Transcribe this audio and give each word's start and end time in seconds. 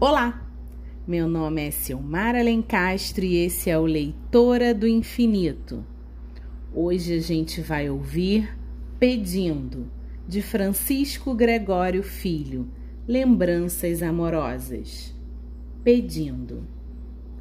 Olá, 0.00 0.48
meu 1.04 1.26
nome 1.26 1.66
é 1.66 1.72
Silmara 1.72 2.40
Lencastre 2.40 3.26
e 3.26 3.44
esse 3.46 3.68
é 3.68 3.76
o 3.76 3.84
Leitora 3.84 4.72
do 4.72 4.86
Infinito. 4.86 5.84
Hoje 6.72 7.14
a 7.14 7.20
gente 7.20 7.60
vai 7.60 7.90
ouvir 7.90 8.56
Pedindo, 9.00 9.90
de 10.24 10.40
Francisco 10.40 11.34
Gregório 11.34 12.04
Filho, 12.04 12.68
Lembranças 13.08 14.00
Amorosas. 14.00 15.12
Pedindo. 15.82 16.62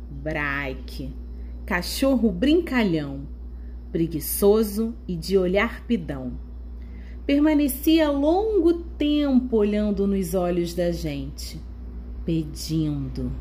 Braque, 0.09 1.13
cachorro 1.63 2.31
brincalhão, 2.31 3.27
preguiçoso 3.91 4.95
e 5.07 5.15
de 5.15 5.37
olhar 5.37 5.85
pidão. 5.85 6.39
Permanecia 7.23 8.09
longo 8.09 8.73
tempo 8.97 9.57
olhando 9.57 10.07
nos 10.07 10.33
olhos 10.33 10.73
da 10.73 10.91
gente 10.91 11.66
pedindo. 12.27 13.31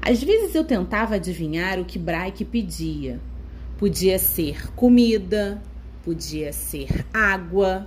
Às 0.00 0.22
vezes 0.22 0.54
eu 0.54 0.64
tentava 0.64 1.16
adivinhar 1.16 1.78
o 1.78 1.84
que 1.84 1.98
Braike 1.98 2.42
pedia. 2.42 3.20
Podia 3.76 4.18
ser 4.18 4.72
comida, 4.72 5.62
podia 6.02 6.54
ser 6.54 7.04
água. 7.12 7.86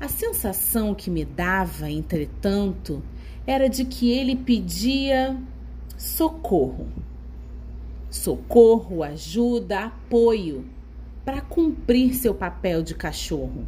A 0.00 0.08
sensação 0.08 0.96
que 0.96 1.08
me 1.08 1.24
dava, 1.24 1.88
entretanto, 1.88 3.00
era 3.46 3.68
de 3.68 3.84
que 3.84 4.10
ele 4.10 4.34
pedia 4.34 5.40
socorro. 5.96 6.88
Socorro, 8.10 9.04
ajuda, 9.04 9.84
apoio 9.84 10.66
para 11.24 11.40
cumprir 11.40 12.14
seu 12.14 12.34
papel 12.34 12.82
de 12.82 12.96
cachorro. 12.96 13.64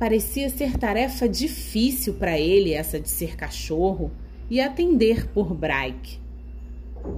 Parecia 0.00 0.50
ser 0.50 0.76
tarefa 0.76 1.28
difícil 1.28 2.14
para 2.14 2.36
ele 2.38 2.72
essa 2.72 2.98
de 2.98 3.08
ser 3.08 3.36
cachorro 3.36 4.10
e 4.50 4.60
atender 4.60 5.28
por 5.28 5.54
Braik. 5.54 6.18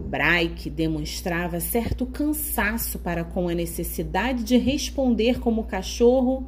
Braik 0.09 0.69
demonstrava 0.69 1.61
certo 1.61 2.07
cansaço 2.07 2.98
para 2.98 3.25
com 3.25 3.48
a 3.48 3.55
necessidade 3.55 4.45
de 4.45 4.57
responder 4.57 5.39
como 5.41 5.65
cachorro 5.65 6.47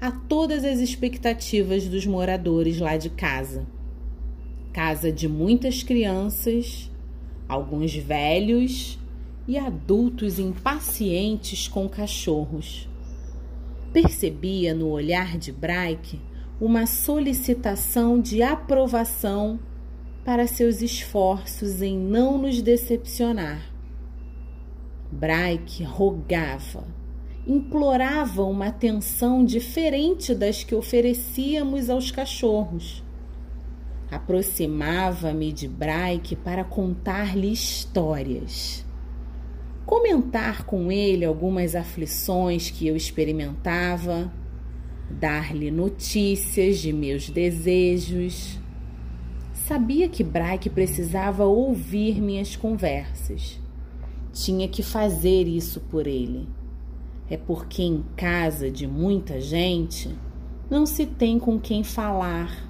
a 0.00 0.10
todas 0.10 0.64
as 0.64 0.80
expectativas 0.80 1.86
dos 1.86 2.06
moradores 2.06 2.78
lá 2.78 2.96
de 2.96 3.10
casa. 3.10 3.66
Casa 4.72 5.12
de 5.12 5.28
muitas 5.28 5.82
crianças, 5.82 6.90
alguns 7.48 7.94
velhos 7.94 8.98
e 9.46 9.58
adultos 9.58 10.38
impacientes 10.38 11.68
com 11.68 11.88
cachorros. 11.88 12.88
Percebia 13.92 14.74
no 14.74 14.88
olhar 14.88 15.38
de 15.38 15.52
Braik 15.52 16.20
uma 16.60 16.86
solicitação 16.86 18.20
de 18.20 18.42
aprovação 18.42 19.60
para 20.24 20.46
seus 20.46 20.80
esforços 20.80 21.82
em 21.82 21.98
não 21.98 22.38
nos 22.38 22.62
decepcionar. 22.62 23.70
Braik 25.12 25.84
rogava, 25.84 26.84
implorava 27.46 28.42
uma 28.42 28.68
atenção 28.68 29.44
diferente 29.44 30.34
das 30.34 30.64
que 30.64 30.74
oferecíamos 30.74 31.90
aos 31.90 32.10
cachorros. 32.10 33.04
Aproximava-me 34.10 35.52
de 35.52 35.68
Braik 35.68 36.36
para 36.36 36.64
contar-lhe 36.64 37.52
histórias. 37.52 38.84
Comentar 39.84 40.64
com 40.64 40.90
ele 40.90 41.24
algumas 41.24 41.74
aflições 41.74 42.70
que 42.70 42.86
eu 42.86 42.96
experimentava, 42.96 44.32
dar-lhe 45.10 45.70
notícias 45.70 46.78
de 46.78 46.92
meus 46.92 47.28
desejos 47.28 48.63
Sabia 49.66 50.10
que 50.10 50.22
Braque 50.22 50.68
precisava 50.68 51.46
ouvir 51.46 52.20
minhas 52.20 52.54
conversas. 52.54 53.58
Tinha 54.30 54.68
que 54.68 54.82
fazer 54.82 55.48
isso 55.48 55.80
por 55.80 56.06
ele. 56.06 56.46
É 57.30 57.38
porque 57.38 57.82
em 57.82 58.04
casa 58.14 58.70
de 58.70 58.86
muita 58.86 59.40
gente 59.40 60.14
não 60.68 60.84
se 60.84 61.06
tem 61.06 61.38
com 61.38 61.58
quem 61.58 61.82
falar, 61.82 62.68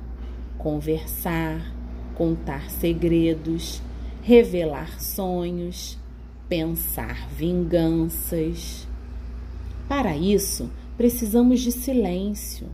conversar, 0.56 1.74
contar 2.14 2.70
segredos, 2.70 3.82
revelar 4.22 5.00
sonhos, 5.00 5.98
pensar 6.48 7.28
vinganças. 7.28 8.86
Para 9.88 10.16
isso, 10.16 10.70
precisamos 10.96 11.60
de 11.60 11.72
silêncio 11.72 12.68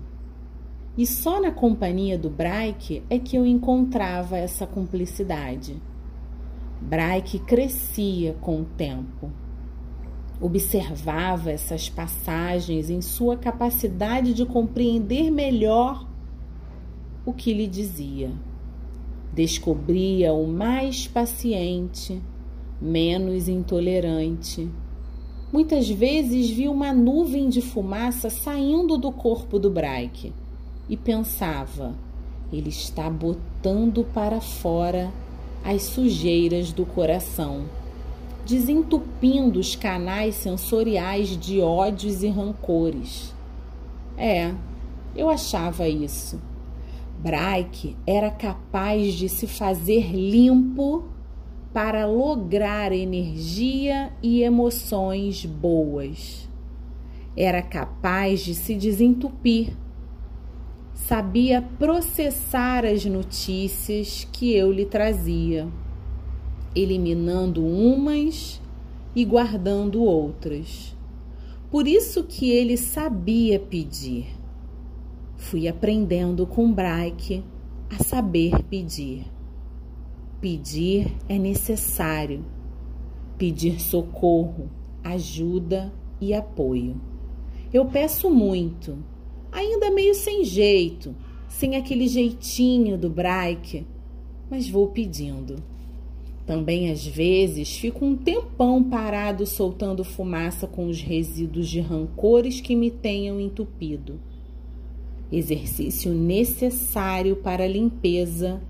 e 1.01 1.07
só 1.07 1.41
na 1.41 1.51
companhia 1.51 2.19
do 2.19 2.29
Braike 2.29 3.03
é 3.09 3.19
que 3.19 3.35
eu 3.35 3.47
encontrava 3.47 4.37
essa 4.37 4.67
cumplicidade. 4.67 5.81
Braike 6.79 7.39
crescia 7.39 8.37
com 8.39 8.61
o 8.61 8.65
tempo. 8.67 9.31
Observava 10.39 11.51
essas 11.51 11.89
passagens 11.89 12.91
em 12.91 13.01
sua 13.01 13.35
capacidade 13.35 14.35
de 14.35 14.45
compreender 14.45 15.31
melhor 15.31 16.07
o 17.25 17.33
que 17.33 17.55
lhe 17.55 17.67
dizia. 17.67 18.31
Descobria 19.33 20.35
o 20.35 20.47
mais 20.47 21.09
paciente, 21.09 22.21
menos 22.79 23.49
intolerante. 23.49 24.69
Muitas 25.51 25.89
vezes 25.89 26.51
vi 26.51 26.69
uma 26.69 26.93
nuvem 26.93 27.49
de 27.49 27.63
fumaça 27.63 28.29
saindo 28.29 28.99
do 28.99 29.11
corpo 29.11 29.59
do 29.59 29.71
Braike 29.71 30.35
e 30.91 30.97
pensava: 30.97 31.95
ele 32.53 32.69
está 32.69 33.09
botando 33.09 34.05
para 34.13 34.41
fora 34.41 35.13
as 35.65 35.83
sujeiras 35.83 36.73
do 36.73 36.85
coração, 36.85 37.67
desentupindo 38.45 39.61
os 39.61 39.77
canais 39.77 40.35
sensoriais 40.35 41.29
de 41.29 41.61
ódios 41.61 42.25
e 42.25 42.29
rancores. 42.29 43.33
É, 44.19 44.53
eu 45.15 45.31
achava 45.31 45.89
isso. 45.89 46.43
Braike 47.19 47.97
era 48.07 48.31
capaz 48.31 49.15
de 49.15 49.29
se 49.29 49.47
fazer 49.47 50.11
limpo 50.11 51.05
para 51.73 52.05
lograr 52.07 52.91
energia 52.91 54.13
e 54.21 54.43
emoções 54.43 55.45
boas. 55.45 56.49
Era 57.37 57.63
capaz 57.63 58.41
de 58.41 58.55
se 58.55 58.75
desentupir 58.75 59.77
sabia 61.07 61.61
processar 61.79 62.85
as 62.85 63.05
notícias 63.05 64.29
que 64.33 64.55
eu 64.55 64.71
lhe 64.71 64.87
trazia, 64.87 65.69
eliminando 66.75 67.65
umas 67.65 68.61
e 69.15 69.25
guardando 69.25 70.03
outras. 70.03 70.97
Por 71.71 71.89
isso 71.89 72.25
que 72.25 72.51
ele 72.51 72.77
sabia 72.77 73.59
pedir. 73.59 74.27
Fui 75.37 75.67
aprendendo 75.67 76.47
com 76.47 76.73
Braque 76.73 77.43
a 77.91 78.03
saber 78.03 78.63
pedir. 78.65 79.27
Pedir 80.41 81.17
é 81.29 81.39
necessário. 81.39 82.45
Pedir 83.37 83.81
socorro, 83.81 84.71
ajuda 85.03 85.93
e 86.21 86.35
apoio. 86.35 87.01
Eu 87.73 87.87
peço 87.87 88.29
muito, 88.31 88.99
ainda 89.53 89.91
meio 89.91 90.15
sem 90.15 90.45
jeito, 90.45 91.15
sem 91.49 91.77
aquele 91.77 92.07
jeitinho 92.09 92.97
do 92.97 93.11
Braike, 93.11 93.87
mas 94.51 94.69
vou 94.69 94.89
pedindo. 94.89 95.57
Também 96.47 96.91
às 96.91 97.07
vezes 97.07 97.77
fico 97.77 98.05
um 98.05 98.17
tempão 98.17 98.83
parado 98.83 99.47
soltando 99.47 100.03
fumaça 100.03 100.67
com 100.67 100.87
os 100.87 101.01
resíduos 101.01 101.69
de 101.69 101.81
rancores 101.81 102.61
que 102.61 102.75
me 102.75 102.91
tenham 102.91 103.41
entupido. 103.41 104.19
Exercício 105.31 106.13
necessário 106.13 107.37
para 107.37 107.65
a 107.65 107.69
limpeza, 107.69 108.61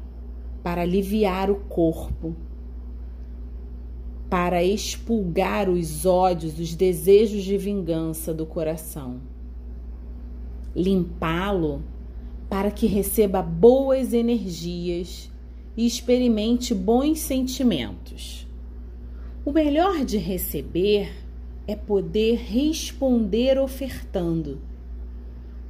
para 0.62 0.82
aliviar 0.82 1.50
o 1.50 1.56
corpo, 1.56 2.34
para 4.28 4.62
expulgar 4.62 5.68
os 5.68 6.04
ódios, 6.04 6.58
os 6.58 6.74
desejos 6.74 7.42
de 7.42 7.56
vingança 7.56 8.34
do 8.34 8.44
coração 8.44 9.20
limpá-lo 10.74 11.82
para 12.48 12.70
que 12.70 12.86
receba 12.86 13.42
boas 13.42 14.12
energias 14.12 15.30
e 15.76 15.86
experimente 15.86 16.74
bons 16.74 17.20
sentimentos. 17.20 18.46
O 19.44 19.52
melhor 19.52 20.04
de 20.04 20.18
receber 20.18 21.12
é 21.66 21.76
poder 21.76 22.36
responder 22.36 23.58
ofertando. 23.58 24.60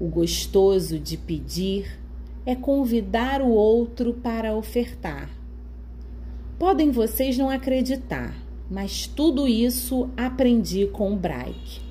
O 0.01 0.07
gostoso 0.07 0.99
de 0.99 1.17
pedir 1.17 1.99
é 2.47 2.55
convidar 2.55 3.43
o 3.43 3.51
outro 3.51 4.15
para 4.15 4.57
ofertar. 4.57 5.31
Podem 6.59 6.91
vocês 6.91 7.37
não 7.37 7.51
acreditar, 7.51 8.35
mas 8.71 9.07
tudo 9.07 9.47
isso 9.47 10.09
aprendi 10.17 10.87
com 10.87 11.13
o 11.13 11.17
Braik 11.17 11.90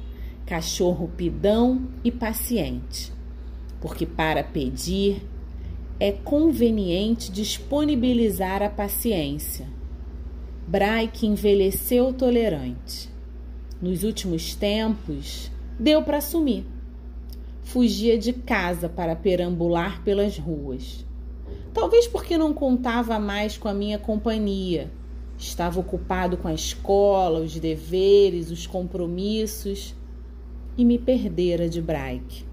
cachorro 0.49 1.07
pidão 1.15 1.87
e 2.03 2.11
paciente, 2.11 3.13
porque 3.79 4.03
para 4.03 4.43
pedir 4.43 5.21
é 5.99 6.11
conveniente 6.11 7.31
disponibilizar 7.31 8.63
a 8.63 8.69
paciência. 8.69 9.67
Braike 10.67 11.27
envelheceu 11.27 12.11
tolerante. 12.11 13.11
Nos 13.79 14.03
últimos 14.03 14.55
tempos, 14.55 15.51
deu 15.79 16.01
para 16.01 16.17
assumir. 16.17 16.65
Fugia 17.61 18.17
de 18.17 18.33
casa 18.33 18.89
para 18.89 19.15
perambular 19.15 20.03
pelas 20.03 20.35
ruas. 20.39 21.05
Talvez 21.71 22.07
porque 22.07 22.39
não 22.39 22.55
contava 22.55 23.19
mais 23.19 23.55
com 23.55 23.67
a 23.67 23.73
minha 23.73 23.99
companhia. 23.99 24.89
Estava 25.37 25.79
ocupado 25.79 26.37
com 26.37 26.47
a 26.47 26.53
escola, 26.55 27.39
os 27.39 27.59
deveres, 27.59 28.49
os 28.49 28.65
compromissos 28.65 29.93
e 30.79 30.85
me 30.85 30.97
perdera 30.97 31.67
de 31.67 31.81
Braike. 31.81 32.45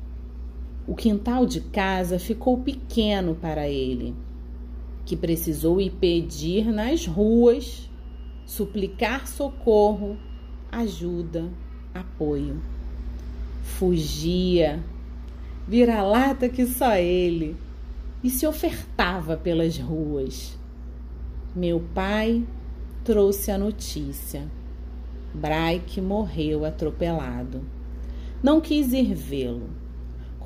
O 0.84 0.96
quintal 0.96 1.46
de 1.46 1.60
casa 1.60 2.18
ficou 2.18 2.58
pequeno 2.58 3.36
para 3.36 3.68
ele, 3.68 4.16
que 5.04 5.16
precisou 5.16 5.80
ir 5.80 5.92
pedir 5.92 6.66
nas 6.72 7.06
ruas, 7.06 7.88
suplicar 8.44 9.28
socorro, 9.28 10.16
ajuda, 10.72 11.48
apoio. 11.94 12.60
Fugia, 13.62 14.82
vira-lata 15.68 16.48
que 16.48 16.66
só 16.66 16.96
ele, 16.96 17.56
e 18.24 18.28
se 18.28 18.44
ofertava 18.44 19.36
pelas 19.36 19.78
ruas. 19.78 20.58
Meu 21.54 21.78
pai 21.94 22.44
trouxe 23.04 23.52
a 23.52 23.58
notícia. 23.58 24.50
Braike 25.32 26.00
morreu 26.00 26.64
atropelado. 26.64 27.75
Não 28.42 28.60
quis 28.60 28.92
ir 28.92 29.14
vê-lo 29.14 29.70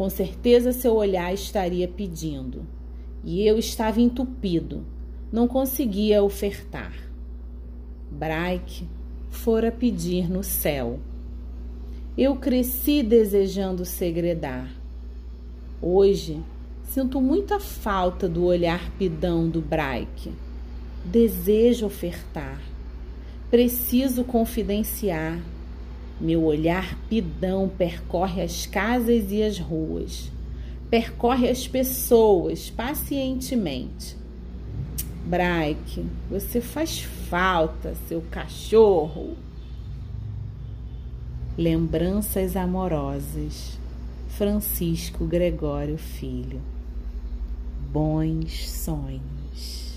com 0.00 0.08
certeza 0.08 0.72
seu 0.72 0.94
olhar 0.94 1.30
estaria 1.34 1.86
pedindo, 1.86 2.66
e 3.22 3.46
eu 3.46 3.58
estava 3.58 4.00
entupido, 4.00 4.82
não 5.30 5.46
conseguia 5.46 6.22
ofertar. 6.22 6.94
Braike 8.10 8.88
fora 9.28 9.70
pedir 9.70 10.26
no 10.26 10.42
céu. 10.42 10.98
Eu 12.16 12.34
cresci 12.36 13.02
desejando 13.02 13.84
segredar. 13.84 14.74
Hoje 15.82 16.40
sinto 16.84 17.20
muita 17.20 17.60
falta 17.60 18.26
do 18.26 18.42
olhar 18.46 18.90
pidão 18.92 19.50
do 19.50 19.60
Braike. 19.60 20.32
Desejo 21.04 21.84
ofertar. 21.84 22.58
Preciso 23.50 24.24
confidenciar 24.24 25.38
meu 26.20 26.44
olhar 26.44 26.98
pidão 27.08 27.68
percorre 27.68 28.42
as 28.42 28.66
casas 28.66 29.32
e 29.32 29.42
as 29.42 29.58
ruas, 29.58 30.30
percorre 30.90 31.48
as 31.48 31.66
pessoas 31.66 32.68
pacientemente. 32.68 34.16
Braike, 35.24 36.04
você 36.28 36.60
faz 36.60 37.00
falta, 37.00 37.94
seu 38.08 38.22
cachorro. 38.30 39.36
Lembranças 41.56 42.56
amorosas. 42.56 43.78
Francisco 44.28 45.26
Gregório 45.26 45.98
Filho. 45.98 46.60
Bons 47.92 48.70
sonhos. 48.70 49.89